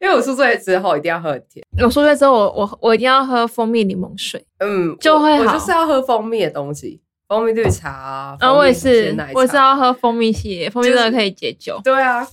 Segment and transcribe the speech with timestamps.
[0.00, 1.64] 因为我宿醉之后一定要喝很甜。
[1.82, 7.90] 我宿醉之后，我我我一定要喝蜂蜜柠檬水，嗯，就会好我我就是要喝蜂蜜的东西，蜂蜜绿茶
[8.40, 8.52] 啊。
[8.52, 11.80] 我也是我也是要喝蜂蜜系列，蜂蜜真的可以解酒。
[11.82, 12.26] 对啊。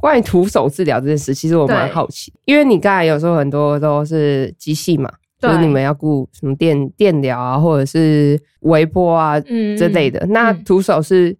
[0.00, 5.08] 关于徒手治疗这件事，其实我蛮好奇，因为你刚才有说很多都是机器嘛，
[5.48, 10.24] 就是你们要顾什么电电疗啊，或者是微波啊嗯之类的。
[10.26, 11.36] 那嗯徒手是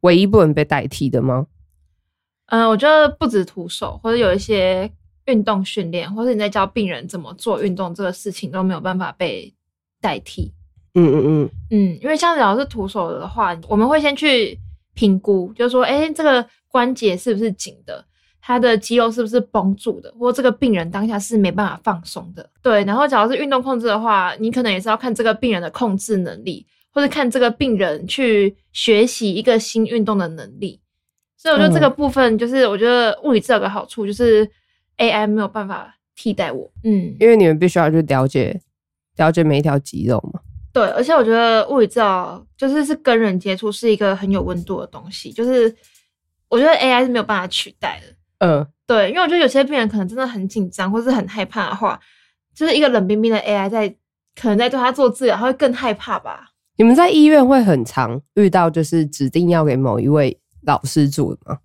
[0.00, 1.46] 唯一不能被代替的吗？
[2.46, 4.90] 嗯、我觉得不止徒手，或者有一些
[5.26, 9.52] 运动训练，或者你在教病人怎么做运动这个事情都没有办法被
[10.00, 10.52] 代替。
[10.94, 14.58] 嗯嗯嗯，嗯，因为像只要是徒手的话，我们会先去
[14.94, 18.04] 评估，就是说，哎、这个关节是不是紧的，
[18.40, 22.48] 它的肌肉是不是绷住的，或这个病人当下是没办法放松的。
[22.62, 30.80] 对，然后假如是运动控制的话，你可能也是要看这个病人的控制能力，或者看这个病人去学习一个新运动的能力。
[31.36, 34.48] 所以我觉得这个部分就是，我觉得物理治疗有个好处就是
[34.96, 36.68] AI 没有办法替代我。
[36.84, 38.60] 嗯，因为你们必须要去了解
[39.16, 40.40] 了解每一条肌肉嘛。
[40.72, 45.72] 对，而且我觉得物理治疗就是是跟人接触是一个很有温度的东西，就是
[46.48, 48.14] 我觉得 AI 是没有办法取代的。
[48.38, 51.98] 嗯，对，因为我觉得有些病人可能真的很紧张或是很害怕的话，
[52.54, 53.88] 就是一个冷冰冰的 AI 在
[54.34, 56.50] 可能在对他做治疗，他会更害怕吧。
[56.76, 61.58] 你们在医院会很常遇到，就是指定要给某一位老师做的吗？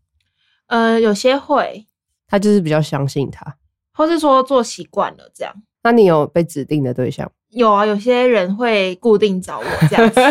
[0.68, 1.86] 呃，有些会，
[2.28, 3.58] 他就是比较相信他。
[3.94, 5.54] 或是说做习惯了这样。
[5.84, 7.32] 那你有被指定的对象？
[7.56, 10.22] 有啊，有些人会固定找我这样子，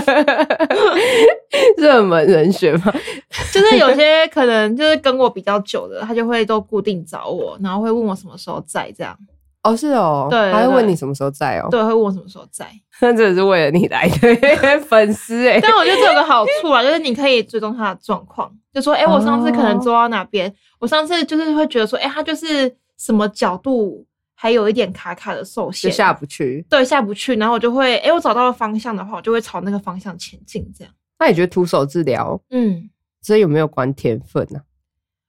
[1.77, 2.93] 热门人选吗？
[3.53, 9.17] 就是有些可能就是跟我比较久的，他就会都固定找我，然后会问我什么时候在这样。
[9.63, 11.69] 哦，是哦，对还会问你什么时候在哦。
[11.71, 12.67] 对，会问我什么时候在。
[13.01, 15.61] 那真的是为了你来的 粉丝哎。
[15.61, 24.05] 但我觉得这有个好处啊，就是你可以追踪他的状况，就说，哎、我上次可能坐到哪边，我上次就是会觉得说，哎、他就是什么角度
[24.43, 26.67] 还有一点卡卡的受就限，下不去。
[26.69, 30.93] 对下不去，然后我就会，哎、我找到了方向的话，我就会朝那个方向前进，这样。
[31.21, 32.91] 那你觉得徒手治疗嗯，
[33.23, 34.61] 这有没有关天分呢、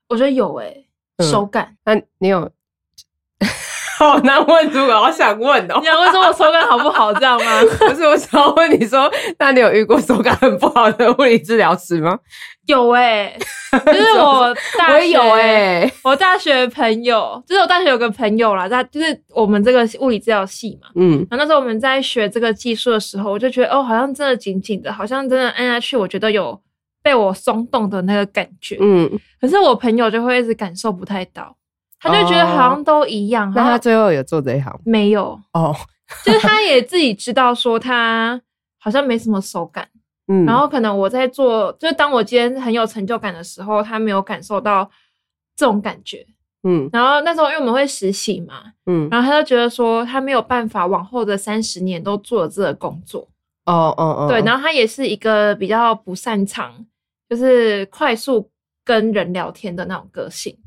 [0.10, 0.76] 我觉得有哎、
[1.18, 1.78] 嗯手感。
[1.86, 2.52] 那你有？
[4.04, 5.86] 好难问出口，好想问哦你。
[5.86, 7.62] 想问说我手感好不好，这样吗？
[7.80, 12.20] 不是，我想要问你说，那你有遇过手感很不好的物理治疗师吗？
[12.66, 13.38] 有哎、
[13.86, 20.88] 就是我 大学我有哎、我大学朋友，就是我大学有个朋友啦，他就是我们这个物理治疗系嘛。
[20.96, 26.58] 嗯，然后那时候我们在学这个技术的时候，我就觉得哦，好像真的紧紧的，好像真的按下去，我觉得有
[27.02, 28.78] 被我松动的那个感觉。
[28.80, 31.54] 嗯，可是我朋友就会一直感受不太到，
[32.04, 35.76] 他就觉得好像都一样，那他最后有做这一行没有，哦，
[36.24, 38.40] 就是他也自己知道说他
[38.78, 39.88] 好像没什么手感。
[40.28, 44.90] 嗯，然后可能我在做，就是当我今天很有成就感的时候，他没有感受到
[45.54, 46.26] 这种感觉。
[46.64, 46.90] 嗯。
[46.94, 53.28] 然后那时候因为我们会实习嘛，嗯，然后他就觉得说他没有办法往后的三十年都做这个工作。
[53.66, 56.74] 哦哦哦，对，然后他也是一个比较不擅长，
[57.30, 58.50] 就是快速
[58.86, 60.58] 跟人聊天的那种个性，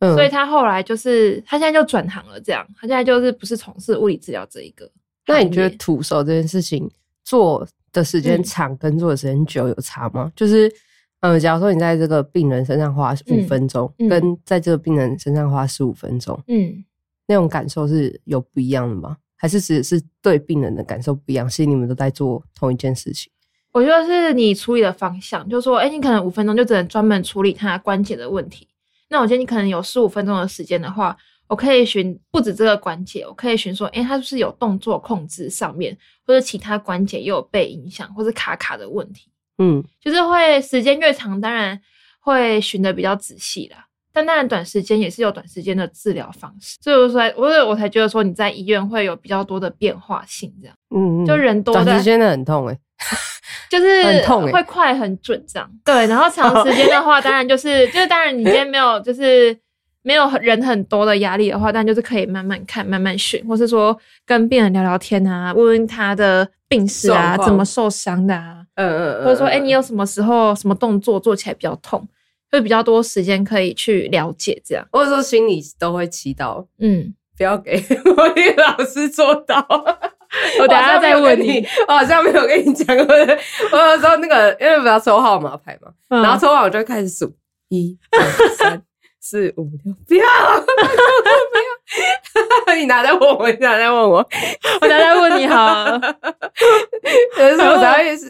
[0.00, 4.90] 嗯所以他后来就是他现在就转行了，这样，他现在就是不是从事物理治疗这一个。
[5.26, 6.90] 那你觉得徒手这件事情
[7.22, 10.32] 做的时间嗯长跟做的时间久有差吗？
[10.34, 10.72] 就是，
[11.20, 16.84] 呃，假如说你在这个病人身上花五嗯分钟，嗯跟在这个病人身上花十五分钟，嗯，
[17.26, 19.16] 那种感受是有不一样的吗？
[19.36, 21.48] 还是只是对病人的感受不一样？
[21.48, 23.30] 其实你们都在做同一件事情。
[23.72, 28.66] 我觉得是你处理的方向，就是说，哎，你可能五分钟就只能专门处理他关节的问题。
[29.10, 31.14] 那我觉得你可能有十五分钟的时间的话，
[31.48, 35.94] 我可以寻不止这个关节，我可以寻说，哎，他是不是有动作控制上面，
[36.24, 39.30] 或者其他关节也有被影响，或者卡卡的问题。
[39.58, 41.78] 嗯就是会时间越长，当然
[42.20, 43.88] 会寻的比较仔细啦。
[44.12, 50.76] 但当然，短时间也是有短时间的治疗方式，所以我说，我我才觉得说你在医院会有比较多的变化性，这样。
[50.94, 51.26] 嗯，嗯。
[51.26, 52.78] 就人多的短时间的很痛哎、
[53.70, 55.70] 就是很痛欸会快很准这样。
[55.84, 59.56] 对，然后长时间的话，当然就是就是当然你今天没有就是
[60.02, 63.96] 没有人很多的压力的话，但就是可以慢慢看、慢慢选，或是说
[64.26, 72.06] 跟病人聊聊天啊，问问他的病史啊，怎么受伤的啊，嗯嗯或者说，哎、你有什么时候什么动作做起来比较痛，
[72.50, 74.86] 会比较多时间可以去了解这样。
[74.92, 77.76] 或者说心里都会祈祷，嗯，不要给
[78.16, 79.66] 我的老师做到。
[80.60, 81.66] 我等下再问你。
[81.88, 83.04] 我好像没有跟你讲过。
[83.06, 87.34] 我有时候那个，因为不要抽号码牌嘛，嗯然后抽完我就会开始数
[87.68, 88.80] 一、二、三、
[89.20, 90.24] 四、五、六，不要，
[90.64, 90.70] 不
[92.68, 92.74] 要。
[92.76, 94.18] 你拿在问我，你拿在问我，
[94.80, 96.00] 我等一下再问你好了。
[97.38, 97.74] 有的时候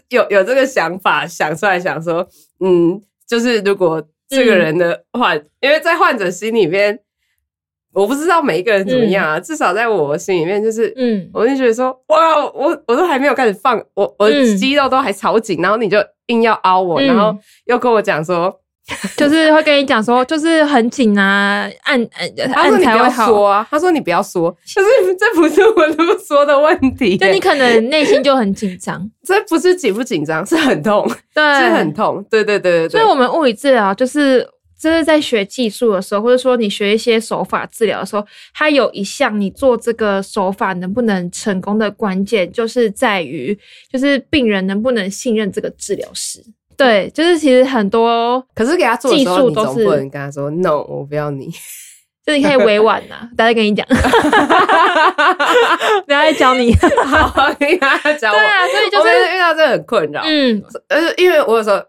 [0.09, 2.27] 有有这个想法想出来，想说，
[2.59, 2.99] 嗯，
[3.31, 6.99] 就是如果这个人的患，因为在患者心里面，
[7.93, 17.07] 我不知道每一个人怎么样啊，至少在我心里面，就是，嗯，我就觉得说，哇，我我都还没有开始放，我我肌肉都还超紧，然后你就硬要凹我，嗯。
[17.07, 17.33] 然后
[17.67, 18.60] 又跟我讲说，
[19.17, 23.09] 就是会跟你讲说，就是很紧啊，按按他说你不要。
[23.11, 34.47] 说啊，他说你不要说，可是这不是我这么说的问题，就你可能内心就很紧张， 这不是紧不紧张，是很痛，对，是很痛，对对对对对，所以，我们物理治疗就是
[34.79, 43.57] 就是在学技术的时候，或者说你学一些手法治疗的时候，它有一项你做这个手法能不能成功的关键，就是在于
[43.91, 46.43] 就是病人能不能信任这个治疗师。
[46.81, 51.51] 对，就是其实很多可是给他做技术都是跟他说 “no”，我不要你。
[52.23, 53.83] 就是你可以委婉呐、大家跟你讲，
[56.05, 56.71] 不要再教你。
[57.05, 58.37] 好，你跟他讲我。
[58.37, 61.81] 对啊，所以就是遇到这个很困扰，嗯，呃，因为我有时候。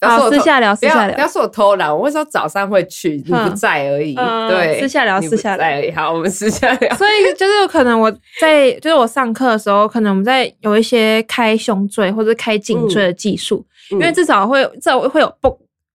[0.00, 4.14] 好，私下聊，不私下聊，要不要说我偷懒，我会说早上会去，你不嗯在而已。
[4.16, 5.92] 嗯对，私下聊私下聊在而已。
[5.92, 6.96] 好，我们私下聊。
[6.96, 8.10] 所以就是有可能我
[8.40, 15.54] 在就是我上课的时候，可能我们在有一些开胸椎或者开颈椎的技术，因为嗯至少会这会有嘣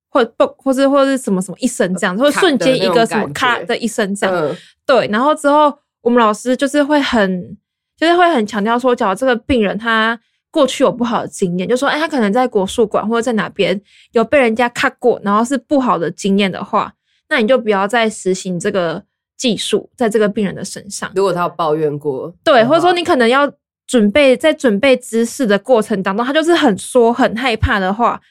[0.10, 4.36] 或嘣或是或是什么什么一声这样，会咔瞬间一个什么咔的一声这样。
[4.36, 4.56] 嗯
[4.86, 7.58] 对，然后之后我们老师就是会很
[7.98, 10.20] 就是会很强调说，假如这个病人他。
[10.56, 13.80] 过去有不好的经验，就说，哎，他可能在国术馆或者在哪边
[14.14, 16.94] 有被人家看过，然后是不好的经验的话，
[17.28, 19.04] 那你就不要再实行这个
[19.36, 21.12] 技术在这个病人的身上。
[21.14, 23.52] 如果他有抱怨过，对，或者说你可能要
[23.86, 28.22] 准备在准备姿势的过程当中，他就是很缩很害怕的话，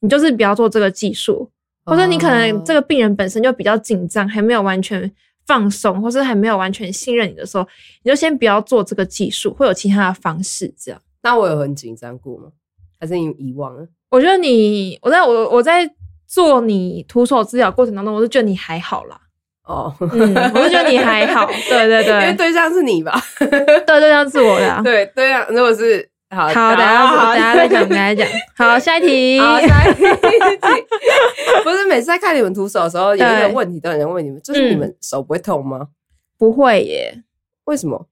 [0.00, 1.50] 你就是不要做这个技术，
[1.84, 5.12] 或者你可能这个，个病人本身就比较紧张，还没有完全
[5.46, 7.68] 放松，或是还没有完全信任你的时候，
[8.02, 10.98] 你就先不要做这个技术，会有其他的方式这样。
[11.24, 12.50] 那我有很紧张过吗？
[13.00, 13.84] 还是你遗忘了？
[14.10, 15.90] 我觉得你，我在我我在
[16.28, 19.20] 做你徒手治疗过程当中，我就觉得你还好啦，
[19.64, 23.20] 哦，嗯，我就觉得你还好， 对对对因为对，对象是你吧？
[23.38, 24.80] 对对，象是我的啊。
[24.82, 28.28] 对，对象如果是好，好，等下等下再讲，等下再讲。
[28.56, 29.40] 好，下一题。
[29.40, 30.00] 好，下一题。
[31.62, 35.88] 不是每次在看你们徒手的时候，有一个对问题都有人问你们，就是你嗯们手不会痛吗？
[36.38, 37.22] 不会耶，
[37.64, 38.06] 为什么？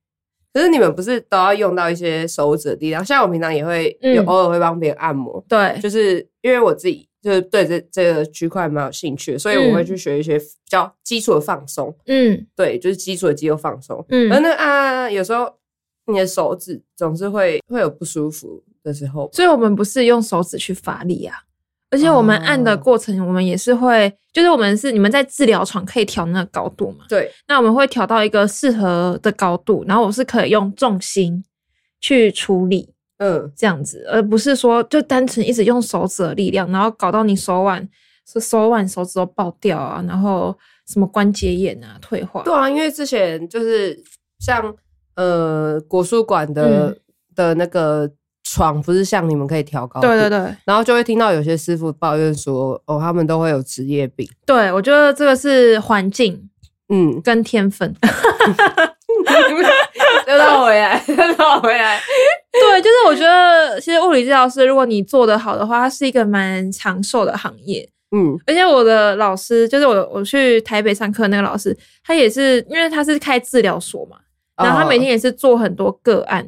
[0.52, 3.04] 可是你们不是都要用到一些手指的力量？
[3.04, 11.94] 像我平常也会嗯有偶尔会帮别人按摩，对，就是因为我自己就是对这这个区块蛮有兴趣，所以我会去学一些比较基础的放松。
[12.06, 14.04] 嗯对，就是基础的肌肉放松。
[14.08, 15.50] 嗯而那个啊，有时候
[16.06, 19.30] 你的手指总是会会有不舒服的时候。
[19.32, 21.36] 所以我们不是用手指去发力啊，
[21.92, 22.76] 而且我们按的哦。
[22.76, 31.44] 过程，我们也是会，就是我们是你们在治疗床可以调那个高度嘛，对，那我们会调到一个适合的高度，然后我是可以用重心
[32.00, 37.88] 去处理嗯，这样子，而不是说就单纯一直用手指的力量，然后搞到你手腕
[38.26, 44.02] 是手腕手指都爆掉啊，然后什么关节炎啊退化，对啊，因为之前就是
[44.40, 44.74] 像
[45.14, 46.98] 呃国术馆的、嗯。
[47.34, 48.06] 的那个
[48.44, 54.28] 床，不是像你们可以调高度，对对对然后就会听到有些师傅抱怨说，哦，他们都会有职业病。
[54.46, 56.48] 对，我觉得这个是环境
[56.88, 57.94] 嗯，跟天分。
[60.26, 62.00] 又绕回来， 又绕回来。
[62.52, 67.88] 对，就是我觉得，其实物理治疗师，如果你做得好的话，它是一个蛮长寿的行业。
[68.14, 74.18] 嗯而且我的老师，就是我我去台北上课那个老师，他也是因为他是开治疗所嘛，
[74.62, 76.46] 然后他每天也是做很多个案，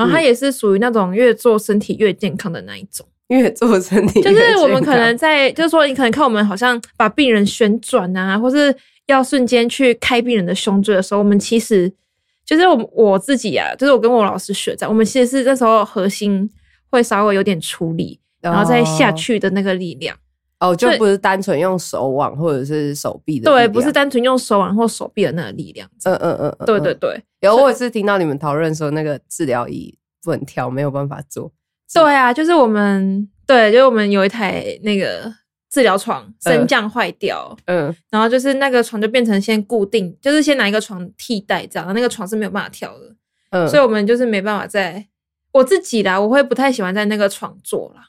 [0.00, 3.06] 然后他嗯也是属于那种越做身体越健康的那一种。
[3.28, 8.74] 越做身体就是我们可能在，就是说你可能看我们好像把病人旋转啊，或是
[9.06, 11.92] 要瞬间去开病人的胸椎的时候，我们其实
[12.44, 16.50] 就是我我自己啊，就是我跟我老师学在，我们其实是那时候核心
[16.90, 20.16] 会稍微有点出力，然后再下去的那个力量。
[20.16, 20.20] 哦，
[20.76, 25.88] 就不是单纯用手腕或者是手臂的力对，不是单纯用手腕或手臂的那个力量。
[26.04, 26.56] 嗯嗯嗯。
[26.66, 31.50] 对对对，有我也是听到你们讨论说那个治疗仪不能调，没有办法做。
[31.92, 35.32] 对啊，就是我们对，就是我们有一台那个
[35.70, 43.16] 治疗床升降坏掉，嗯然后就是那个床就变成先固定，就是先拿一个床替代这样，那个床是没有办法调的，
[43.50, 45.06] 嗯，所以我们就是没办法在
[45.52, 48.04] 我自己啦，我会不太喜欢在那个床做啦。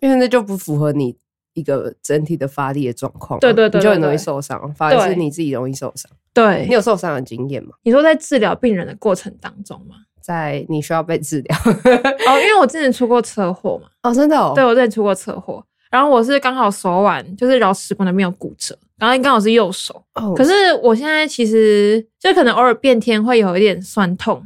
[0.00, 1.16] 因为那就不符合你
[1.54, 6.10] 一个整体的发力的状况啊，对对对你就很容易受伤，反而是你自己容易受伤。
[6.34, 7.70] 对你有受伤的经验吗？
[7.82, 9.96] 你说在治疗病人的过程当中吗？
[10.20, 24.40] 在你需要被治疗哦，因为我之前出过车祸嘛，哦，真的哦，对我之前出过车祸，然后我是刚好手腕就是桡尺骨那边有骨折，然后刚好是右手，哦，可是我现在其实就可能偶尔变天会有一点酸痛，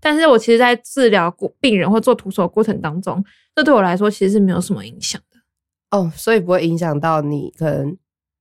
[0.00, 3.22] 但是我其实，在治疗过病人或做徒手过程当中，
[3.54, 5.29] 这对我来说其实是没有什么影响的。
[5.90, 7.96] 哦，所以不会影响到你，可能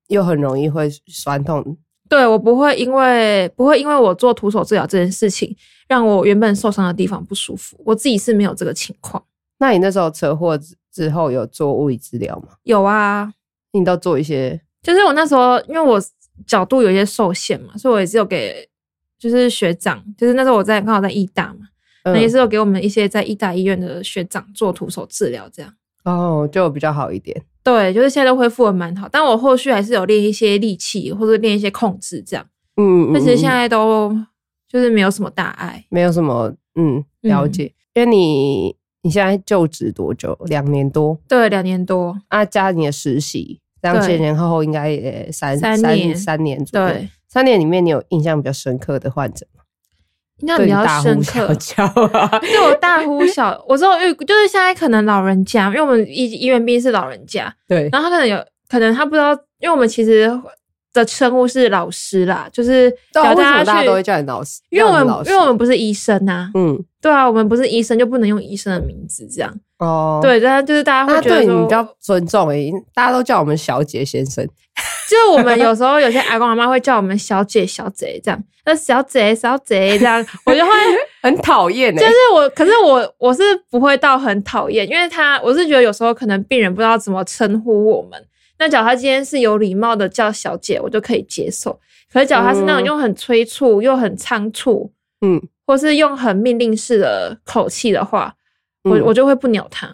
[0.08, 1.78] 又很容易会酸痛。
[2.08, 5.56] 对我不会因为不会因为我做徒手治疗这件事情，
[5.88, 7.80] 让我原本受伤的地方不舒服。
[7.86, 9.24] 我自己是没有这个情况。
[9.60, 12.56] 那你那时候车祸之之后有做物理治疗吗？
[12.64, 13.32] 有啊，
[13.74, 16.02] 你都做一些，就是我那时候因为我
[16.48, 18.68] 角度有一些受限嘛，所以我也是有给
[19.20, 21.68] 就是学长，就是那时候我在刚好在医大嘛，
[22.06, 25.72] 那也嗯是有给我们一些在医大医院的学长做徒手治疗这样。
[26.06, 27.42] 哦，就比较好一点。
[27.64, 32.46] 对，就是现在都恢复的蛮好，但我后续还是有练一些力气或者练一些控制这样。
[32.78, 34.16] 嗯，但其实现嗯在都
[34.68, 35.84] 就是没有什么大碍。
[35.90, 37.74] 没有什么，嗯，了解。
[37.94, 40.38] 因为你你现在就职多久？
[40.46, 42.18] 两年多对，两年多。
[42.30, 46.88] 啊，加你的实习，这样前前后后应该也三三年三年左右。
[46.88, 49.46] 对，三年里面你有印象比较深刻的患者
[50.40, 51.48] 应该比较深刻。
[52.42, 60.32] 对我大呼小，我知道遇就是现在可能老人家，因为我们医医院毕竟是老人家， 对，然后他可能有可能他不知道，因为我们其实
[60.94, 64.60] 的称呼是老师啦，就是大家都会叫你老师？
[64.70, 69.50] 因为我们因为我们不是医生呐、嗯对啊，我们不是医生就不能用医生的名字这样。
[69.78, 74.46] 哦，对，但就是大家那会觉得你比，较尊重诶，大家都叫我们小姐先生。
[75.10, 80.72] 就是我们有时候有些阿公阿妈会叫我们小姐小姐这样，那小姐小姐这样，我就会
[81.24, 88.24] 很讨厌欸，就是我，可是我我是不会到很讨厌，因为他我是觉得有时候可能病人不知道怎么称呼我们。
[88.60, 91.80] 那假如他今天是有礼貌的叫小姐，我就可以接受。
[92.12, 98.34] 可是假如他是那种嗯用很催促又很仓促，嗯，或是用很命令式的口气的话，
[98.84, 99.88] 我嗯我就会不鸟他。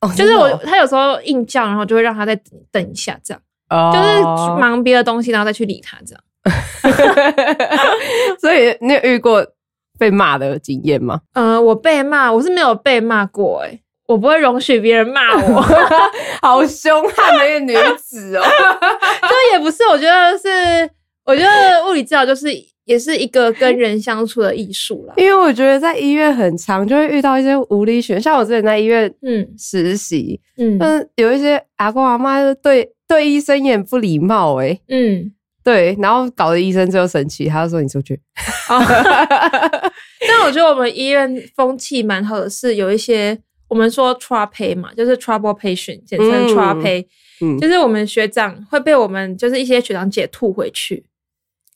[0.00, 3.42] 哦就是我真的哦他有时候硬叫，然后就会让他再等等一下，这样
[3.74, 6.22] 哦就是忙别的东西，然后再去理他这样。
[8.40, 9.46] 所以你有遇过
[9.98, 11.20] 被骂的经验吗？
[11.32, 15.62] 呃，我被骂，我是没有被骂过、欸，我不会容许别人骂我。
[16.42, 18.42] 好凶悍的一个女子哦！
[19.22, 20.88] 就也不是，我觉得是，
[21.24, 22.48] 我觉得物理治疗就是
[22.84, 25.14] 也是一个跟人相处的艺术啦。
[25.16, 35.32] 因为我觉得在医院很长就会遇到一些无理选，像我之前在医院嗯实习，嗯嗯，有一些阿公阿妈就对对医生也很不礼貌诶、嗯，
[35.62, 38.20] 对，然后搞得医生最后生气，他就说你出去。
[38.68, 38.80] 哦。
[40.26, 46.48] 但我觉得我们医院风气蛮好的，是有一些我们说 TRAPE 嘛，就是 trouble patient，简称嗯。
[46.48, 47.06] TRAPE，、
[47.42, 47.58] 嗯。
[47.58, 51.04] 就是我们学长会被我们就是一些学长姐吐回去，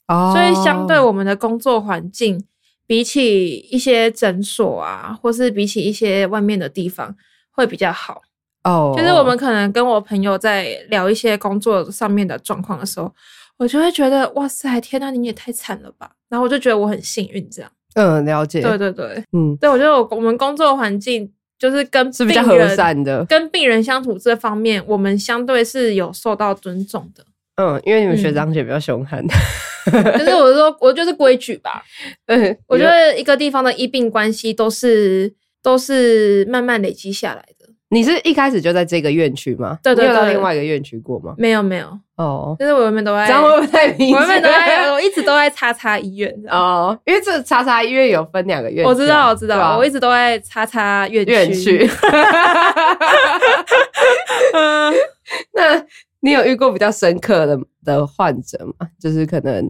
[0.07, 0.33] 哦。
[0.35, 2.43] 所以相对我们的工作环境，
[2.87, 7.15] 比起一些诊所啊，或是比起一些外面的地方
[7.51, 8.23] 会比较好。
[8.63, 13.13] 哦，就是我们可能跟我朋友在聊一些工作上面的状况的时候，
[13.57, 16.11] 我就会觉得哇塞，天呐，你也太惨了吧！
[16.29, 17.71] 然后我就觉得我很幸运，这样。
[17.95, 27.25] 嗯了解，对对对，嗯对我觉得我我们工作环境就是跟是比较和善的，跟病人相处这方面，我们相对是有受到尊重的。
[27.55, 29.25] 嗯，因为你们学嗯长姐比较凶悍，
[30.17, 31.83] 就是我说，我就是规矩吧。
[32.27, 37.58] 嗯，我觉得一个地方的医病关系都是都是慢慢累积下来的。
[37.91, 39.77] 你是一开始就在这个院区吗？
[39.81, 41.33] 对对你有到另外一个院区过吗？
[41.37, 44.15] 没有没有，哦，就是我原本都在，这样会不会太明显？
[44.15, 46.31] 我原本都在，我一直都在叉叉医院。
[46.49, 51.31] 哦，因为这叉叉医院有分两个院我知道，我知道，我一直都在叉叉院区。
[51.31, 51.89] 院区。
[54.53, 54.93] 嗯，
[55.53, 55.83] 那
[56.19, 58.87] 你有遇过比较深刻的的患者吗？
[58.99, 59.65] 就是可能，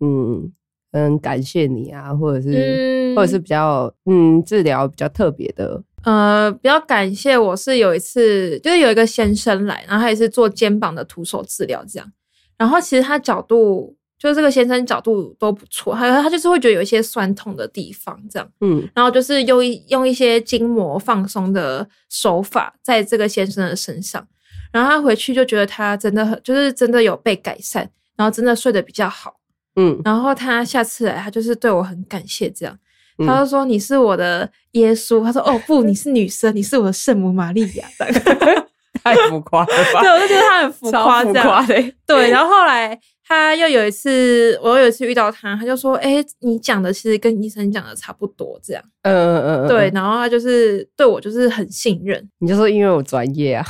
[0.00, 0.52] 嗯
[0.92, 12.12] 嗯，感谢你啊，或者是、嗯或者是比较嗯治疗比较特别的，呃，比较感谢我是有一次，就是有一个先生来，然后他也是做肩膀的徒手治疗这样，
[12.56, 18.88] 然后其实他角度，就是这个先生角度都不错，还有他就是会觉得有一些酸痛的地方这样，嗯。
[18.94, 24.26] 然后就是用一用一些筋膜放松的手法在这个先生的身上，
[24.72, 29.36] 然后他回去就觉得他真的很，就是真的有被改善，然后真的睡得比较好。
[29.76, 30.00] 嗯。
[30.04, 32.78] 然后他下次来，他就是对我很感谢，这样，
[33.22, 33.26] 嗯。
[33.26, 37.86] 他就说你是我的耶稣，他说哦 不，你是女生，你是我的圣母玛利亚，
[39.02, 40.00] 太浮夸了吧？
[40.02, 49.68] 对，我就觉得他很浮夸这样，夸的，对，然后后来他又有一次，我有一次遇到他，他就说，哎，你讲的其实跟医生讲的差不多，这样，嗯嗯嗯，嗯。
[49.68, 53.66] 对，，然后他就是对我就是很信任，你就说因为我专业啊，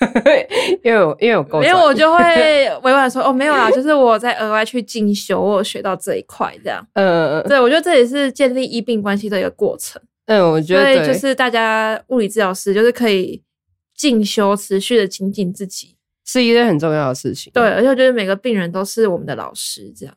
[0.84, 2.20] 因为我因为我够，因为我就会
[2.82, 10.00] 委婉地说，哦没有啦，就是我在额外去进修，我有学到这一块，这样，嗯对我觉得这也是建立医病关系的一个过程。
[10.26, 13.42] 嗯，我觉得就是大家物理治疗师就是可以
[13.96, 15.96] 进修，持续的精进自己。
[16.26, 20.14] 是一件很重要的事情，对，而且我觉得每个病人都是我们的老师，这样。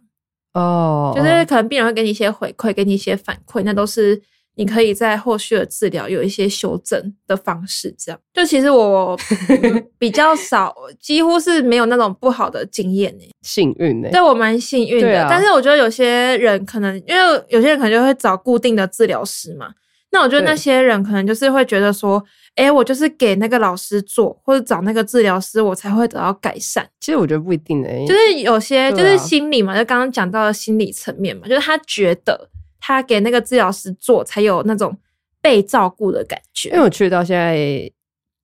[0.53, 4.21] 哦，就是可能病人会给你一些回馈，给你一些反馈，那都是
[4.61, 7.91] 你可以在后续的治疗有一些修正的方式。
[7.97, 9.17] 这样，就其实我
[9.49, 13.23] 嗯比较少，几乎是没有那种不好的经验呢。
[13.41, 19.69] 幸运呢、对我蛮幸运的，啊但是我觉得有些人可能，因为有些人可能就会找固定的治疗师嘛。
[20.13, 22.21] 那我觉得那些人可能就是会觉得说，
[22.55, 26.85] 哎，我就是给那个老师做，或者找那个治疗师，我才会得到改善。
[26.99, 32.49] 其实我觉得不一定诶、就是有些就是心理嘛，就刚刚讲到的心理层面嘛，就是他觉得
[32.81, 34.97] 他给那个治疗师做，才有那种
[35.41, 36.81] 被照顾的感觉因为。
[36.81, 37.89] 我去到现在，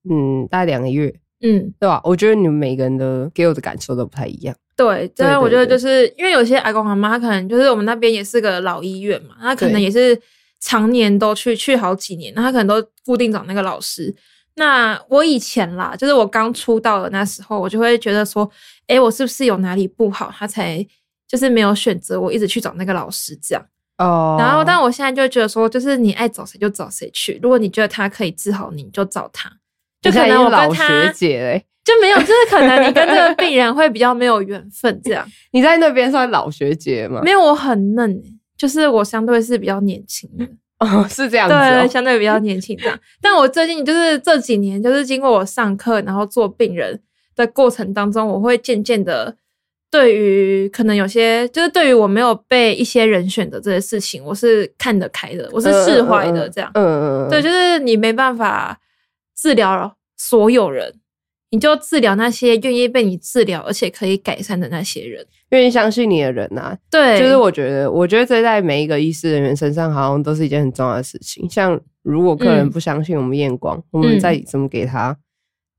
[0.10, 2.00] 嗯，大概两个月，嗯，对吧？
[2.06, 4.56] 我觉得你们每个人的给我的感受都不太一样。
[4.76, 10.18] 对，这对我觉得就是因为有些阿公阿妈，他可能就是我们那边也是个老医院嘛，他可能也是
[10.60, 14.16] 常年都去去好几年，那他可能都固定找那个老师。
[14.54, 18.50] 那我以前啦，就是我刚出道的那时候，我就会觉得说，
[18.88, 20.86] 诶，我是不是有哪里不好，他才
[21.28, 23.66] 就是没有选择我一直去找那个老师这样。
[23.98, 29.52] 哦然后，但我现在就觉得说，就是你爱找谁就找谁去，如果你觉得他可以治好你，你就找他。
[30.02, 35.28] 就可能我跟老学他姐嘞，就没有，就是可能你跟这个病人会比较没有缘分这样。
[35.52, 37.22] 你在那边算老学姐吗？
[37.24, 40.46] 没有，我很嫩欸，就是我相对是比较年轻的，
[40.86, 41.92] 哦，是这样子。
[41.92, 42.98] 相对比较年轻这样。
[43.20, 47.02] 但我最近就是这几年，就是经过我上课，然后做病人
[47.36, 49.36] 的过程当中，我会渐渐的
[49.90, 56.70] 对于可能有些，就是对于我没有被一些人选的这些事情，我是看得开的，我是释怀的这样。
[56.74, 58.78] 嗯嗯嗯，对，就是你没办法
[59.36, 60.94] 治疗所有人，
[61.52, 65.26] 你就治疗那些愿意被你治疗而且可以改善的那些人。
[65.52, 71.50] 愿意相信你的人啊，对，就是我觉得，我觉得这在每一个医师人员身上，好像都是一件很重要的事情。
[71.50, 75.18] 像如果客人嗯不相信我们验光，我们再怎么给他，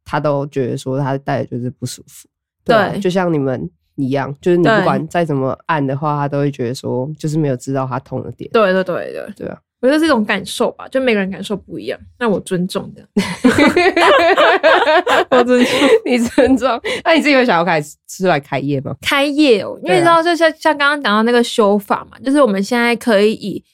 [0.07, 2.27] 他都觉得说他戴的就是不舒服。
[2.73, 8.49] 啊对就像你们一样，就是你不管再怎么按的话，他都会觉得说，就是没有知道他痛的点。
[8.53, 13.07] 对对对对，对啊，我觉得是一种感受吧，就每个人感受不一样，那我尊重的。
[15.31, 15.73] 我尊重
[16.05, 16.81] 你尊重。
[17.05, 18.95] 那你自己会想要开始出来开业吗？
[19.01, 23.65] 开业哦，因为你知道，就像像刚刚讲到那个修法嘛，就是我们现在可以以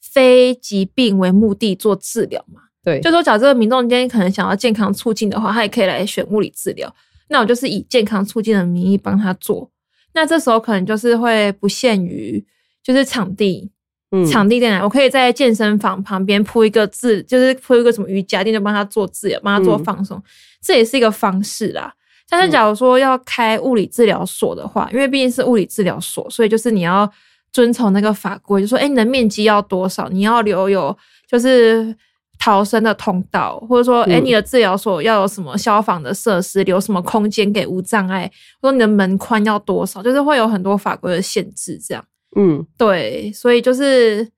[0.00, 2.60] 非疾病为目的做治疗嘛。
[2.84, 6.92] 对，就说，假设这个民众今天可能想要健康促进的话，他也可以来选物理治疗。
[7.32, 9.68] 那我就是以健康促进的名义帮他做。
[10.14, 12.44] 那这时候可能就是会不限于
[12.84, 13.70] 就是场地，
[14.10, 14.84] 嗯场地在哪？
[14.84, 20.22] 我可以在健身房旁边铺一个字，就是铺一个什么瑜伽垫，就帮他做治疗，帮他做嗯放松，
[20.62, 21.92] 这也是一个方式啦。
[22.28, 27.10] 但是假如说要开物理治疗所的话，因为毕竟是物理治疗所，所以就是你要
[27.50, 30.08] 遵从那个法规，就说，哎、你的面积要多少？
[30.08, 31.94] 你要留有就是
[32.44, 38.28] 逃生的通道，或者说，哎、嗯你的治疗所要有什么消防的设施，留什么空间给无障碍，
[38.60, 42.04] 或者你的门宽要多少，就是会有很多法规的限制，这样。
[42.34, 44.28] 嗯，对，所以就是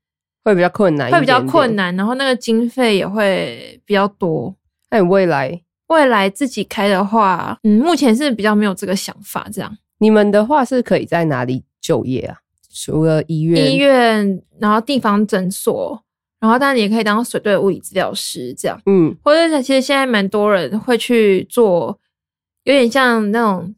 [0.45, 1.87] 会比较困难，会比较困难。
[1.87, 4.55] 难，然后那个经费也会比较多。
[4.91, 9.49] 那你未来未来自己开的话，嗯，目前是比较没有这个想法。
[9.51, 12.37] 这样，你们的话是可以在哪里就业啊？
[12.71, 16.03] 除了医院，医院，然后地方诊所，
[16.45, 21.99] 然后当然也可以当水队物理治疗师这样，嗯，或者是其实现在蛮多人会去做，
[22.65, 23.75] 有点像那种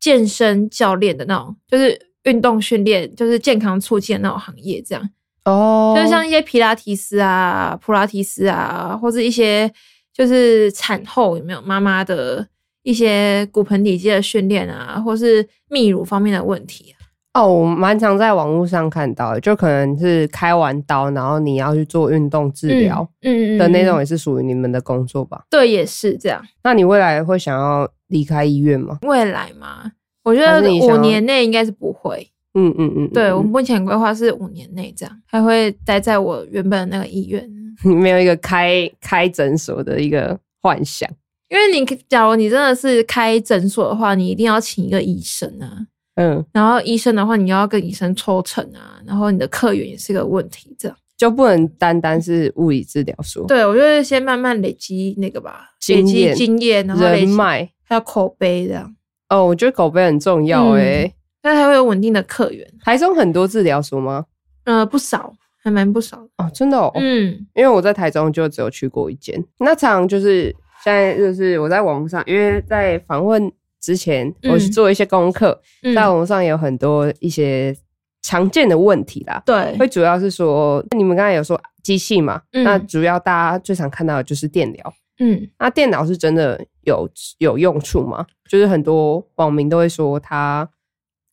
[0.00, 5.10] 健身教练的那种，就是运动训练，就是健康促进的那种行业这样。
[5.44, 9.72] 哦，就是像一些皮拉提斯啊、普拉提斯啊，或者一些
[10.12, 12.44] 就是产后有没有妈妈的
[12.82, 16.97] 一些骨盆底肌的训练啊，或是泌乳方面的问题啊。
[17.38, 25.44] 哦，我蛮常在网络上看到的，就可能是开完刀，然后你要去做运动治疗嗯嗯的那种，嗯也是属于你们的工作吧？
[25.48, 26.44] 对，也是这样。
[26.64, 28.98] 那你未来会想要离开医院吗？
[29.02, 29.92] 未来嘛，
[30.24, 32.28] 我觉得五年内应该是不会。
[32.54, 37.48] 嗯嗯嗯，对嗯我目前规划是五年内这样，还会待在我原本的那个医院。
[37.84, 41.08] 你没有一个开开诊所的一个幻想。
[41.48, 45.86] 因为你假如你真的是开诊所的话，你一定要请一个医生啊。
[46.18, 50.96] 嗯，然后医生的话，你要跟医生抽成啊，然后你的客源也是个问题，这样。
[51.16, 57.68] 就不能单单是物理治疗所，对，我觉得先慢慢累积那个吧，累积经验，然后人脉。
[57.82, 58.94] 还有口碑这样，
[59.30, 64.26] 哦，我觉得口碑很重要嗯诶、但还会有稳定的客源，台中很多治疗所吗？
[64.64, 66.28] 呃，不少，还蛮不少的。
[66.36, 69.42] 哦，真的哦，嗯因为我在台中就只有去过一间。
[69.58, 70.54] 那常常就是
[70.84, 77.76] 现在就是我在网上，因为在访问之前，嗯我去做一些功课，嗯，在网络上有很多一些
[78.22, 79.42] 常见的问题啦。
[79.46, 82.42] 对，会主要是说，你们刚才有说机器嘛？
[82.52, 84.94] 嗯那主要大家最常看到的就是电疗。
[85.20, 88.24] 嗯那电脑是真的有有用处吗？
[88.48, 90.68] 就是很多网民都会说，它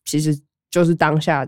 [0.04, 0.36] 其实
[0.70, 1.46] 就是当下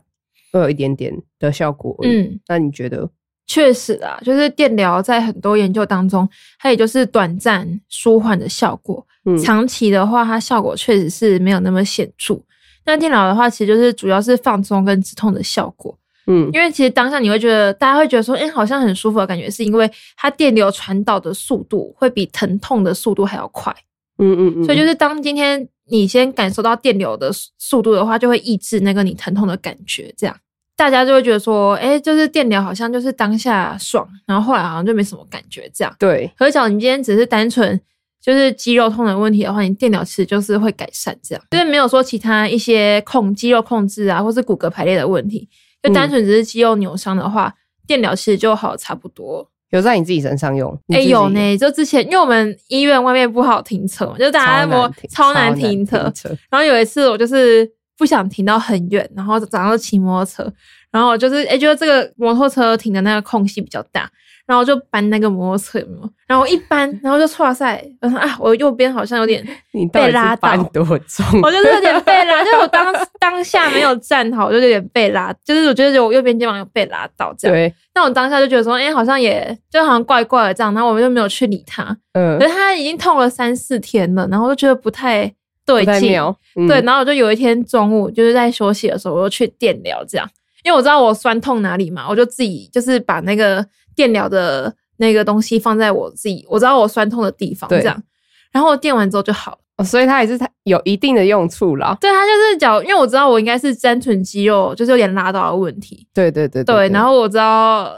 [0.52, 1.96] 会有一点点的效果。
[2.02, 3.08] 嗯，那你觉得
[3.48, 6.28] 确实啊，就是电疗在很多研究当中，
[6.60, 9.36] 它也就是短暂舒缓的效果，嗯。
[9.38, 12.38] 长期的话，它效果确实是没有那么显著。
[12.84, 16.50] 那电疗的话，其实就是主要是放松跟止痛的效果，嗯。
[16.52, 23.74] 因为其实当下你会觉得，大家会觉得说，哎、好像很舒服的感觉，是因为它电流传导的速度会比疼痛的速度还要快。
[24.18, 30.36] 嗯嗯嗯，所以就是当今天你先感受到电流的速速度的话，就会抑制那个你疼痛的感觉，这样
[30.78, 35.92] 大家就会觉得说，哎、就是电疗好像就是当下爽，然后后来好像就没什么感觉这样。
[35.98, 37.78] 对，可是假如你今天只是单纯
[38.22, 45.48] 就是肌肉痛的问题的话，你电疗其实就是会改善这样，就是没有说其他一些控肌肉控制啊，或是骨骼排列的问题，
[45.82, 47.52] 就单纯只是肌肉扭伤的话，
[47.84, 49.50] 电疗其实就好差不多。
[49.70, 50.74] 有在你自己身上用？
[50.86, 56.10] 你哎、自己有呢，就之前因为我们医院外面不好停车嘛，就大家摩超难停车。
[56.14, 60.52] 车，然后有一次我就是不想停到很远，然后早上就骑摩托车，
[60.92, 64.08] 然后就是哎、觉得这个摩托车停的那个空隙比较大，
[64.46, 70.52] 然后就搬那个摩托车有没有，然后一搬， 然后就哇塞，我说啊，我右边好像有点， 你被拉到。
[70.52, 71.40] 是搬多重？
[71.42, 77.54] 我就是有点被拉，就是我当当下没有站好，我就有点被拉，就是我觉得我右边肩膀有被拉到这样。
[77.54, 82.38] 对，那我当下就觉得说，哎、好像也就好像怪怪的这样，然后我就没有去理他，嗯。
[82.38, 85.30] 可，是他已经痛了三四天了，然后我就觉得不太
[85.74, 86.36] 对劲，不太妙。
[86.56, 90.28] 嗯对，，然后我就有一天中午就是在休息的时候，我就去电疗这样，
[90.64, 98.02] 因为我知道我酸痛哪里嘛，我就自己就是把那个电疗的那个东西放在我自己我知道我酸痛的地方对这样，
[98.50, 99.58] 然后我电完之后就好了。
[99.78, 101.96] 哦所以它也是它有一定的用处啦。
[102.00, 107.94] 对，它就是脚，因为我知道我应该是单纯肌肉就是有点拉到的问题，对对对对，然后我知道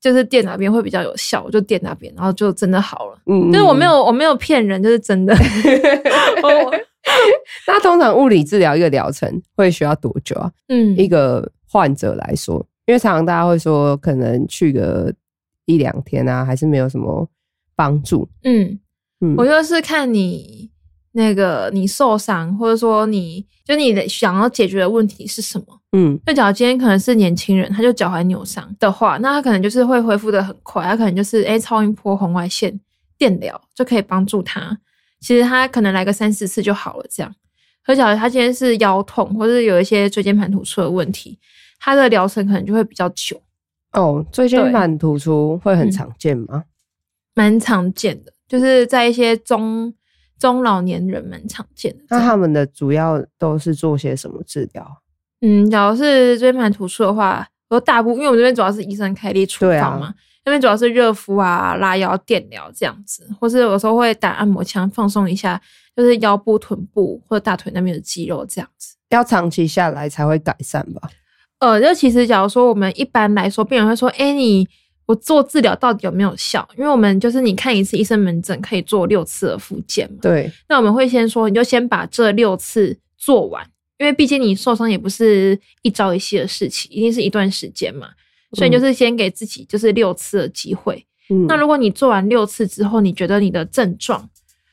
[0.00, 3.18] 就是电哪边会比较有效，我就电那边，然后就真的好了。
[3.26, 5.34] 嗯就是我没，有我没有骗人，就是真的。
[7.66, 10.50] 那通常物理治疗一个疗程会需要多久啊？
[10.68, 15.12] 嗯，一个患者来说，因为常常大家会说，可能去个
[15.64, 17.26] 一两天啊，还是没有什么
[17.74, 18.28] 帮助。
[18.44, 18.78] 嗯，
[19.20, 20.70] 嗯，我就是看你
[21.12, 25.66] 那个你受伤，或者说你就你的想要解决的问题是什么。
[25.92, 32.78] 嗯就假如今天可能是年轻人，他就脚踝扭伤的话，那他可能就是会恢复的很快，他可能就是哎、超音波红外线
[33.16, 34.78] 电疗就可以帮助他。
[35.20, 37.34] 其实他可能来个三四次就好了，这样。
[37.84, 41.38] 可假如他今天是腰痛，或者有一些椎间盘突出的问题，
[41.80, 43.40] 他的疗程可能就会比较久，
[43.92, 46.64] 哦，椎间对盘突出会很嗯常见吗？
[47.34, 49.94] 蛮常见的，就是在一些中
[50.38, 52.04] 中老年人蛮常见的。
[52.10, 55.02] 那他们的主要都是做些什么治疗？
[55.40, 65.60] 嗯，假如是椎间盘突出的话，我大部因为我们这边主要是医生开立处方嘛，那边主要是热敷啊、拉腰、电疗这样子，或是有时候会打按摩枪放松一下，
[65.94, 68.96] 就是腰部、臀部或者大腿那边的肌肉这样子。
[69.10, 71.08] 要长期下来才会改善吧？
[71.60, 74.68] 呃，就其实假如说我们一般来说，病人会说，哎、你
[75.08, 76.68] 我做治疗到底有没有效？
[76.76, 83.66] 因为我们就是你看一次医生门诊可以做六次的复健嘛，对，那我们会先说，你就先把这六次做完，
[83.96, 88.08] 因为毕竟你受伤也不是一朝一夕的事情，一定是一段时间嘛，
[88.52, 91.02] 所以你就是先给自己就是六次的机会。
[91.30, 94.28] 嗯，那如果你做完六次之后，你觉得你的症状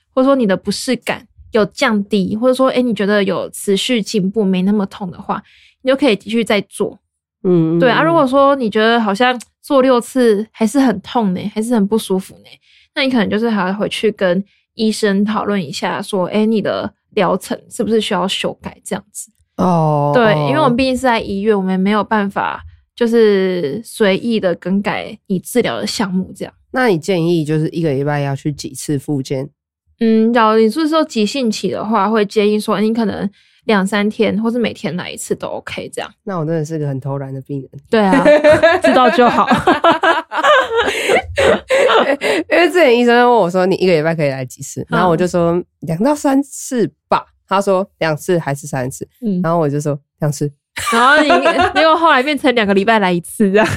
[0.10, 5.42] 或者说你的不适感有降低，或者说哎你觉得有持续进步，没那么痛的话，
[5.84, 7.00] 你就可以继续再做。
[7.44, 12.44] 嗯，对啊，嗯如果说你觉得好像做六次还是很痛呢，还是很不舒服呢，
[12.94, 14.44] 那你可能就是还要回去跟
[14.76, 19.32] 医生讨论一下，说，哎，你的疗程是不是需要修改这样子？
[19.58, 22.62] 哦，对，哦因为我们毕竟是在医院，我们没有办法
[22.96, 26.54] 就是随意的更改你治疗的项目这样。
[26.72, 29.50] 那你建议就是一个礼拜要去几次复健？
[30.00, 33.28] 嗯，假如你是说急性期的话，会建议说，你可能
[33.66, 36.12] 两三天，或是每天来一次都 OK 这样。
[36.24, 38.24] 那我真的是个很偷懒的病人，对啊，
[38.82, 39.48] 知道就好。
[42.50, 50.52] 因为之前医生问我说你一个礼拜可以来几次，然后嗯我就说两到三次吧，他说两次还是三次，嗯，然后我就说两次，
[50.94, 51.30] 然后你
[51.80, 53.68] 结果后来变成两个礼拜来一次这样。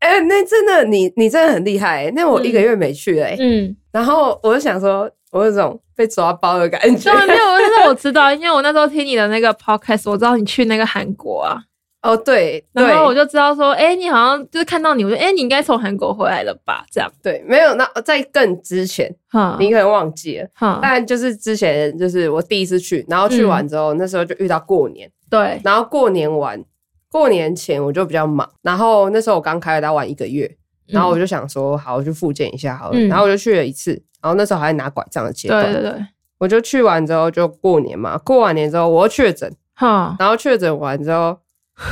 [0.00, 7.12] 哎、那真的你你真的很厉害、欸，那我一个月没去哎、嗯，然后我就想说，我有种被抓包的感觉。
[7.12, 11.60] 没有，但是我知道，因为我那时候听你的那个 podcast，我知道你去那个韩国啊，
[12.02, 16.84] 哦，对对然后我就知道说，哎、你好像就是看到你，我说哎、你应该从韩国回来了吧？
[16.90, 20.48] 这样，对，没有那在更之前，哈你可能忘记了。
[20.54, 26.62] 哈，但就是之前就是我第一次去，然后去完之后，那时候就遇到过年，对，然后过年完，
[27.10, 30.50] 过年前我就比较忙，然后那时候我刚开了刀完一个月，
[30.86, 33.08] 然后我就想说，好，我去复健一下好了，嗯。
[33.08, 36.06] 然后我就去了一次，然后那时候还在拿拐杖的阶段，对对对，
[36.38, 41.38] 我就去完之后就过年嘛，过完年之后我又确诊，哈，然后确诊完之后，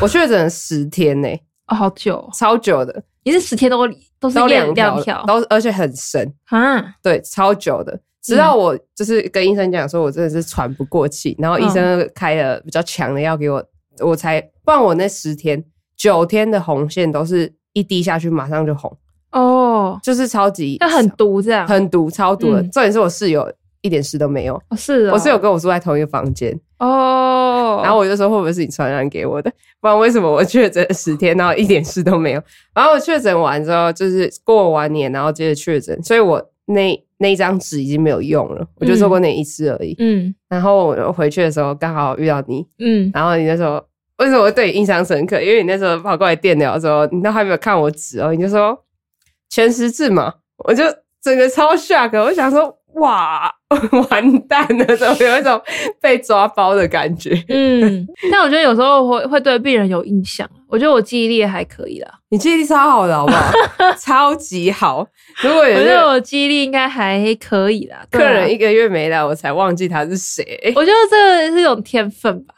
[0.00, 1.28] 我确诊了十天呢、
[1.68, 6.94] 哦，好久哦，超久的，也是十天都都是两两条都而且很深，啊？
[7.02, 8.00] 对，超久的。
[8.22, 13.64] 直到我就是跟医生讲说，我真的是喘不过气，然后医生开了比较强的药给我，
[14.00, 15.64] 我才不然我那十天
[15.96, 18.98] 九天的红线都是一滴下去马上就红，
[19.76, 21.66] 哦，就是超级那很毒这样。
[21.66, 22.62] 很毒，超毒的。
[22.62, 23.50] 嗯重点是我室友
[23.82, 29.52] 一点事都没有，哦是哦，我室友跟我住在同一个房间，哦，然后我就说会不会是你传染给我的？
[29.80, 32.42] 不然为什么我确诊十天，然后一点事都没有？
[32.74, 39.94] 然后我确诊完之后，就是过完年，然后接着确诊，所以我那那一张纸已经没有用了，我就做过那一次而已。
[40.00, 43.80] 嗯然后我回去的时候刚好遇到你，嗯，然后你那时候
[44.18, 45.40] 为什么我对你印象深刻？
[45.40, 48.76] 因为你那时候跑过来电聊的时候，你都还没有看我纸哦，你就说
[49.56, 50.30] 全十字嘛，
[50.68, 50.84] 我就
[51.22, 53.50] 整个超 shock，我想说哇，
[54.10, 55.58] 完蛋了，怎么有一种
[55.98, 57.30] 被抓包的感觉？
[57.48, 60.46] 嗯，但我觉得有时候会会对病人有印象。
[60.68, 63.50] 我觉得我记忆力还可以啦，你记忆力超好的好不好？
[63.98, 65.06] 超级好。
[65.42, 68.04] 如果有我觉得我记忆力应该还可以啦。
[68.10, 70.44] 客人一个月没来，我才忘记他是谁。
[70.76, 72.54] 我觉得这个是一种天分吧，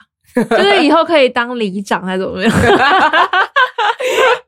[0.50, 2.68] 就是以后可以当里长还是怎么样，可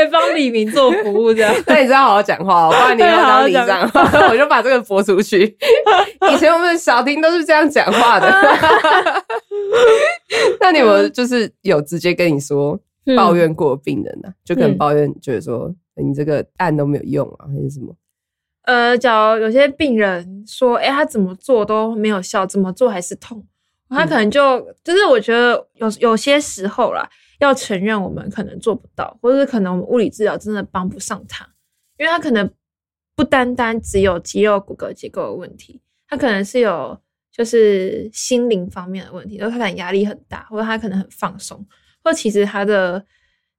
[0.00, 1.54] 以帮李明做服务这样。
[1.66, 3.90] 那你知道好好讲话哦，不然你要当里长，
[4.30, 5.56] 我就把这个播出去。
[6.32, 9.24] 以前我们小婷都是这样讲话的。
[10.60, 12.78] 那你有就是有直接跟你说
[13.16, 14.34] 抱怨过病人呢、啊？
[14.44, 17.94] 就可能抱怨，觉得说你这个案都没有用啊，还是什么？
[18.64, 23.44] 呃，假如有些病人说，哎、他怎么做都没有效，怎么做还是痛，
[23.88, 31.46] 他可能就、就是我觉得有有些时候啦，要承认我们可能做不到，或者是可能我们物理治疗真的帮不上他，
[31.98, 32.50] 因为他可能
[33.14, 36.98] 不单单只有肌肉骨骼结构的问题，他可能是有
[37.32, 41.58] 就是心灵方面的问题，就是他可能压力很大，或者他可能很放松，
[42.02, 43.04] 或者其实他的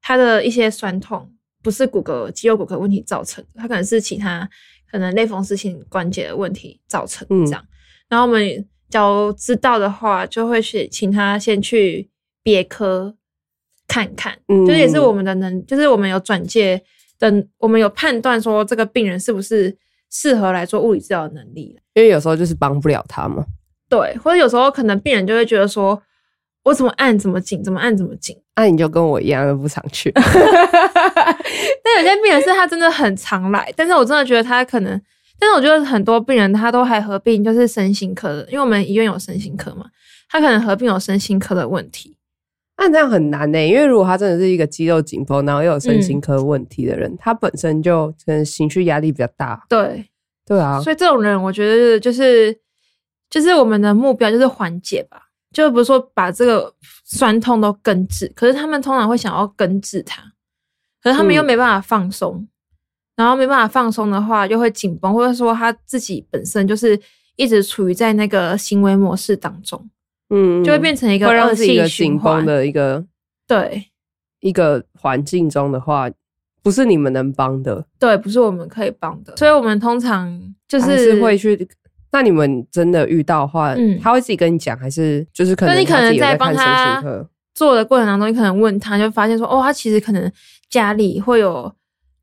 [0.02, 4.50] 他的一些酸痛不是骨骼肌肉骨骼问题造成的，他可能是其他
[4.90, 7.68] 可能类风湿性关节的问题造成的这样。
[8.08, 12.10] 然后我们假如知道的话，就会去请他先去
[12.42, 13.17] 别科
[13.88, 16.82] 看看，嗯就是也是我们的能，就是我们有转介
[17.20, 19.76] 的，我们有判断说这个病人是不是
[20.12, 21.80] 适合来做物理治疗的能力。
[21.94, 23.46] 因为有时候就是帮不了他嘛。
[23.90, 26.02] 对，或者有时候可能病人就会觉得说，
[26.64, 28.36] 我怎么按怎么紧，怎么按怎么紧。
[28.58, 30.12] 那、你就跟我一样，都不常去。
[30.14, 35.02] 但有些病人是他真的很常来，但是我真的觉得他可能，
[35.40, 39.86] 但是我觉得很多病人他都还合并就是身心科的，因为我们医院有身心科嘛，
[40.30, 42.17] 他可能合并有身心科的问题。
[42.78, 49.66] 那这样很难呢、因为如果他真的是一个肌肉紧绷，然后又有身心科问题的人，他本身就可能情绪压力比较大。
[49.68, 50.06] 对，
[50.46, 52.56] 对啊，所以这种人，我觉得就是
[53.30, 55.20] 就是我们的目标就是缓解吧，
[55.52, 56.72] 就不是说把这个
[57.04, 60.22] 酸痛都根治，可是他们通常会想要根治它，
[61.02, 61.46] 可是他们又嗯。
[61.46, 62.48] 没办法放松，
[63.16, 67.00] 然后没办法放松的话，又会紧绷，或者说他自己本身就是
[67.38, 69.90] 一直处于在那个行为模式当中，
[70.30, 72.46] 嗯，就会变成一个会让自己一个紧绷。
[72.46, 73.06] 的一个
[73.48, 73.90] 对
[74.40, 76.10] 一个环境中的话，
[76.62, 81.68] 不是你们能帮的，对，不是我们可以帮的，所以我们通常就是是会去。
[82.12, 87.04] 那你们真的遇到的话，嗯他会自己跟你讲，还是就是可能那你可能在帮他？
[87.54, 90.32] 做的过程当中，你可能问他，就发现说，哦，他其实可能
[90.70, 91.74] 家里会有，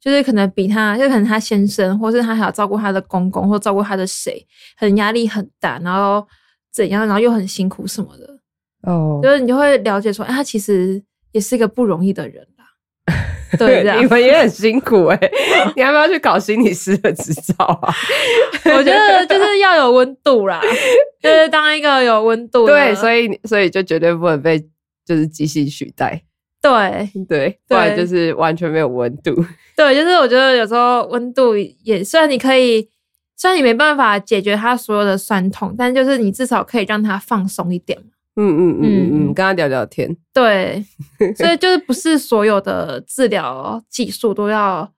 [0.00, 6.24] 就是可能比他，就可能他先生，或是他还要照顾他的公公，或照顾他的谁，很压力很大，然后
[6.74, 8.38] 怎样，然后又很辛苦什么的，
[8.82, 12.64] 哦，就是你就会了解说，哎，他其实也是一个不容易的人啦。
[13.56, 15.20] 对，你们也很辛苦哎、
[15.76, 17.94] 你要不要去考心理师的执照啊？
[18.76, 20.60] 我觉得就是要有温度啦，
[21.22, 24.58] 就是当一个有温度的，对，所以所以就绝对不能被
[25.04, 26.20] 就是机器取代，
[26.60, 29.32] 对对，不然就是完全没有温度。
[29.76, 32.88] 对，就是我觉得有时候温度也虽然你可以，
[33.36, 38.06] 虽然你没办法解决他所有的酸痛，但就是你至少可以让他放松一点嘛。
[38.36, 40.84] 嗯嗯嗯嗯跟他聊聊天，对，
[41.38, 44.90] 所以就是不是所有的治疗技术都要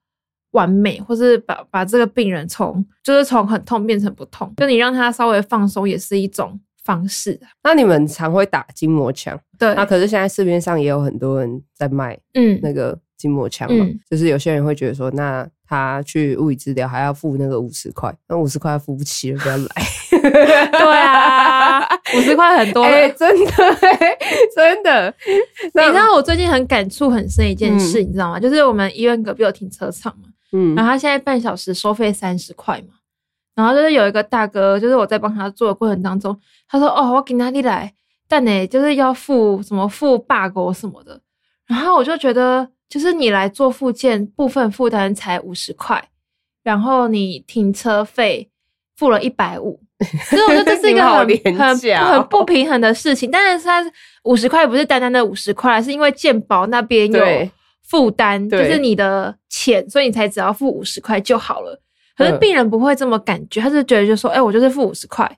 [0.51, 7.53] 完美，或是把把这个病人从就是从很痛变成不痛，就你让他稍微放松也是一种方式啊。
[7.63, 12.59] 那你们常会打筋膜枪，对，那可是现在市面上也有很多人在卖嗯。
[12.63, 19.65] 那个筋膜枪嘛，嗯就是有些人会觉得说，那他去物理治疗还要付那个五十块，那五十块付不起了，不要来。
[20.71, 21.79] 对啊，
[22.15, 24.17] 五十块很多真的、欸，
[24.55, 25.13] 真的。
[25.73, 28.39] 你知道我最近很感触很深一件事，嗯你知道吗？
[28.39, 32.95] 就是我们医院隔壁有停车场嘛，嗯然后他现在半小时收费三十块嘛，
[33.55, 36.37] 然后就是有一个大哥，就是我在帮他做的过程当中，
[36.69, 37.93] 他说：“哦，我给哪里来？
[38.27, 41.19] 但呢，就是要付什么付罢狗什么的。”
[41.67, 46.03] 然后我就觉得就是你来做复健，部分负担才五十块，
[46.63, 48.49] 然后你停车费
[48.95, 49.79] 付了一百五，
[50.29, 51.77] 所以我觉得这是一个 很很
[52.13, 53.29] 很不平衡的事情。
[53.29, 53.83] 但是它
[54.23, 57.49] 五十块不是单单的五十块，是因为健保那边有
[57.83, 61.81] 负担，就是你的钱，所以你才只要付五十块就好了。
[62.17, 65.29] 可是嗯病人不会这么感觉，他是觉得就说，哎、我就是付五十块，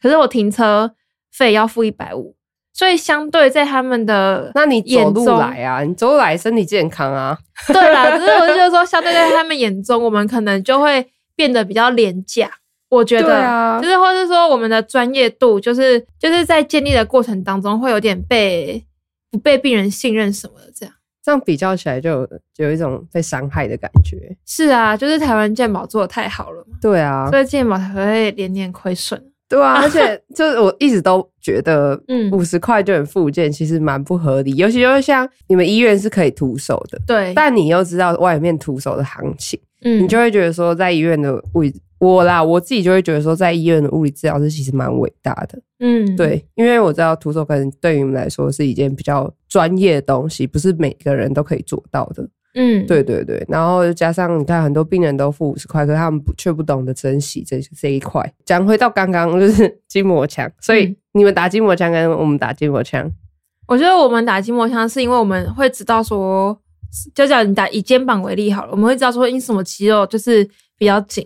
[0.00, 0.94] 可是我停车
[1.30, 2.34] 费要付一百五，
[2.72, 7.38] 所以相对在他们的那你走路来啊，你走路来身体健康啊。
[7.68, 11.06] 对啦， 只是我就是说，相对在他们眼中，我们可能就会
[11.36, 12.50] 变得比较廉价。
[12.88, 18.84] 我觉对得，啊就是或是说我们的专业度，就是就是在建立的过程当中，会有点被
[19.30, 20.94] 不被病人信任什么的这样。
[21.24, 24.36] 这样比较起来就有就有一种被伤害的感觉。
[24.44, 29.31] 是啊，就是台湾健保做的太好了嘛，对啊，所以健保才会连年亏损。
[29.52, 34.54] 对啊，而且 就是我一直都觉得，嗯五十块就很复健，其实蛮不合理。
[34.56, 45.60] 尤其就是像你们医院是可以徒手的，对，但你又知道外面徒手的行情，嗯你就会觉得说，在医院的物理，我啦，我自己就会觉得说，在医院的物理治疗师其实蛮伟大的。
[45.80, 52.26] 嗯，对，因为我知道徒手可能对于你们来说是一件比较专业的东西，不是每个人都可以做到的。
[52.54, 58.30] 嗯，对对对，然后加上你看，很多病人都付五十块，可是他们不却不懂得珍惜这这一块。
[58.44, 60.96] 讲回到刚刚就是 筋膜枪，所以嗯。
[61.14, 63.06] 你们打筋膜枪跟我们打筋膜枪，
[63.68, 66.58] 我觉得我们打筋膜枪是因为我们会知道说，
[67.14, 70.42] 就讲你打以肩膀为例好了，我们会知道说你什么肌肉就是
[70.78, 71.22] 比较紧，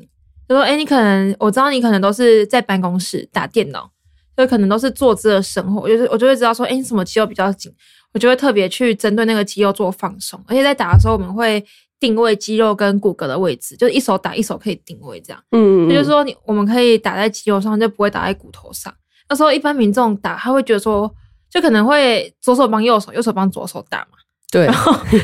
[0.48, 3.88] 就说哎、诶你可能我知道你可能都是在办公室打电脑，
[4.36, 7.72] 就可能都是坐姿的生活，就是我就会知道说，哎、你什么肌肉比较紧，
[8.16, 11.62] 我就会特别去针对那个肌肉做放松，而且在打的时候我们会
[12.00, 15.42] 定位肌肉跟骨骼的位置，就是一手打一手可以定位这样。
[15.50, 18.90] 嗯，嗯就是说你我们可以打在肌肉上，就不会打在骨头上。
[19.28, 21.14] 那时候一般民众打，他会觉得说，
[21.50, 24.16] 就可能会左手帮右手，右手帮左手打嘛，
[24.50, 24.66] 对，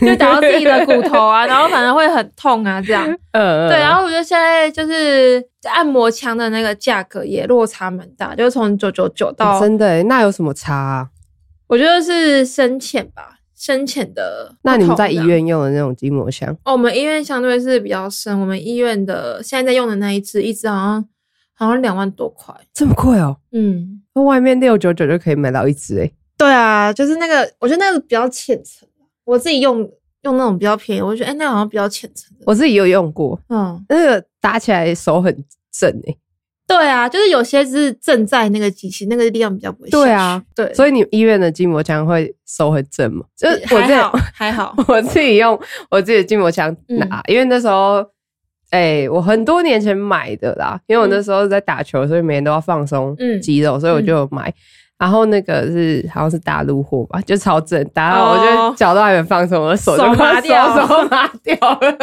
[0.07, 3.07] 就打到自己的骨头啊， 然后反而会很痛啊，这样。
[3.33, 11.09] 呃，对，然后我觉得现在就是按摩枪的那个价格也落差蛮大，就是从九九九到，真的耶，那有什么差啊？
[11.72, 14.54] 我觉得是深浅吧，深浅的。
[14.62, 15.14] 那你们在医？
[15.16, 21.08] 院用的那种筋膜枪，哦，我们医院相对是比较深，我们医院的现在在用的那一支，一支好像
[21.54, 22.54] 好像两万多块。
[22.74, 23.38] 这么贵哦？
[23.52, 26.12] 嗯，那外面六九九就可以买到一支哎。
[26.37, 28.87] 对啊，就是那个，我觉得那个比较浅层。
[29.24, 29.78] 我自己用
[30.24, 32.44] 用那种比较便宜，我就觉得哎、那好像比较浅层的。
[32.46, 35.35] 我自己有用过，嗯，那个打起来手很
[35.72, 36.14] 正哎。
[36.76, 39.90] 对啊，就是有些是正在那个机器，那个力量比较不会。
[39.90, 43.24] 对啊，对，所以你医院的筋膜枪会手很正吗？
[43.37, 44.74] 就是还好还好。
[44.88, 45.58] 我 自己用
[45.90, 48.04] 我自己的筋膜枪拿，因为那时候，
[48.70, 54.52] 哎、我很多年前买的啦，因为我那时候在打球，所以每天都要放松嗯肌肉，所以我就有买。
[55.03, 61.97] 然后那个是好像是大陆货吧，就超正，打到我觉哦得脚都还没放松，我的手就手麻掉手 手麻掉了，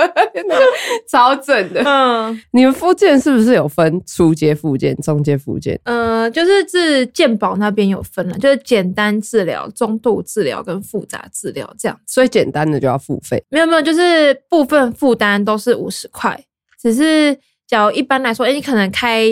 [1.10, 1.82] 超正的。
[1.86, 5.80] 嗯你们附件是不是有分初阶附件、中阶附件？
[5.86, 11.98] 呃，就是自健保那边有分了，就是简单治疗、中度治疗跟复杂治疗这样。
[12.06, 16.38] 所以简单的就要付费，没有没有，就是部分负担都是五十块，
[16.82, 19.26] 只是假如一般来说，哎、你可能开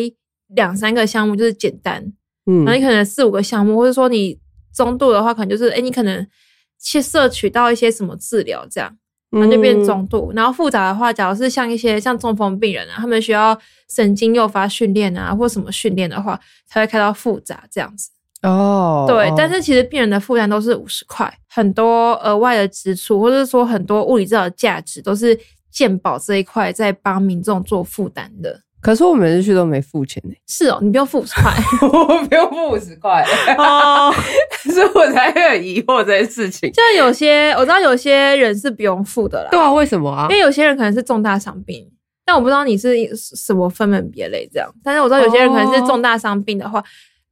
[0.56, 2.02] 两三个项目就是简单，
[2.48, 4.40] 嗯然后你可能四五个项目，或者说你
[4.74, 6.26] 中度的话，可能就是哎、诶你可能
[6.82, 8.98] 去摄取到一些什么治疗这样，
[9.30, 10.32] 然后就变嗯中度。
[10.36, 13.58] 然后复杂的话，假如是像一些像中风病人啊，他们需要
[13.90, 18.10] 神经诱发训练啊，或什么训练的话，才会开到复杂这样子。
[18.44, 25.38] 哦，对，哦但是其实病人的负担都是五十块，很多额外的支出，或者是说很多物理治疗价值，都是
[25.72, 28.62] 健保这一块在帮民众做负担的。
[28.88, 31.52] 可是我每次去都没付钱呢、是哦，你不用付五十块
[31.92, 33.22] 我不用付五十块，
[33.58, 34.14] 哦。
[34.74, 36.72] 所以我才会很疑惑这件事情。
[36.72, 40.36] 就有些我知道有些人是不用付的啦，对啊，为什么啊因？
[40.38, 41.86] 为有些人可能是重大伤病，
[42.26, 44.74] 但我不知道你是什么分门别类这样。
[44.82, 46.82] 但是我知道有些人可能是重大伤病的话，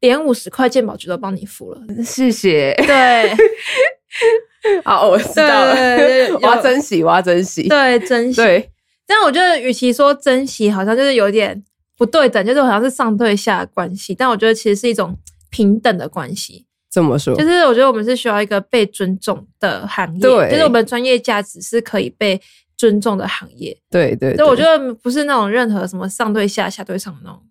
[0.01, 1.79] 连五十块健保局都帮你付了。
[2.03, 2.73] 谢谢。
[2.85, 3.33] 对
[4.83, 7.69] 好，我知道了，对对对我要珍惜，我要珍惜。
[7.69, 8.41] 对，珍惜。
[8.41, 8.69] 对，
[9.07, 11.63] 但我觉得，与其说珍惜，好像就是有点
[11.97, 14.15] 不对等，就是好像是上对下的关系。
[14.15, 15.17] 但我觉得其实是一种
[15.49, 22.41] 平等的关系，怎么说就，是我觉得我们是需要一个被尊重的行业，对就是我们专业价值是可以被
[22.75, 23.77] 尊重的行业。
[23.89, 27.41] 对对所以我觉得，得不是那种任何什么上对下、下对上的那种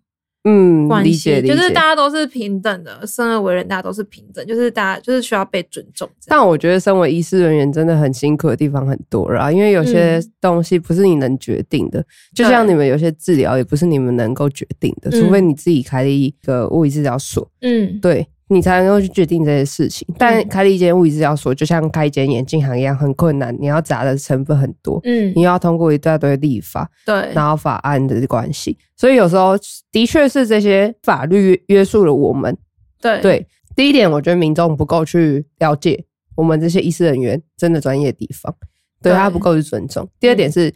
[0.47, 1.81] 嗯，关系，理解就是大。
[1.85, 6.09] 家都是平等的，生而为人，大家都是平等，就是大家就是需要被尊重。
[6.25, 17.47] 但我觉得身为医师人员真的很辛苦的地方很多啦，因为有些嗯东西不是你能决定的，就像你们有些治疗也不是你们能够决定的，嗯除非你自己开了一个物理治疗所。
[17.61, 20.07] 嗯，对，你才能够去决定这些事情。
[20.17, 23.55] 但嗯开了一间物理治疗所，就像开一间眼镜行一样，很困难。
[23.59, 29.55] 你要砸的成分很多，嗯你，要通过一大堆立法，对，然后法案的关系，所以有时候
[29.91, 32.55] 的确是这些法律约束了我们。
[33.01, 38.53] 对，对，第一点，我觉得民众不够去了解我们这些医师人员真的专业的地方，
[39.01, 40.07] 对对他不够去尊重。
[40.19, 40.73] 第二点是，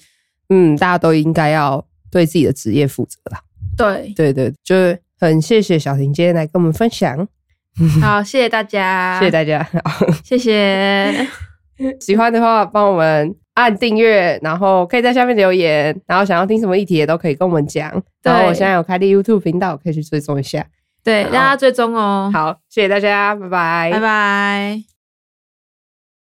[0.50, 3.42] 嗯，大家都应该要对自己的职业负责啦。
[3.76, 7.28] 对，对对，就是很谢谢小婷今天来跟我们分享，
[8.02, 9.68] 好，谢谢大家，谢谢大家。
[10.24, 11.28] 谢谢，
[12.00, 17.92] 喜欢的话，帮我们按订阅，然后可以在下面留言，然后想要听什么议题也都可以跟我们讲。
[18.24, 20.66] 然后我现在有开立 YouTube 频道，可以去追踪一下。
[21.04, 24.99] 对，大家追踪哦，好，谢谢大家，拜拜，拜拜。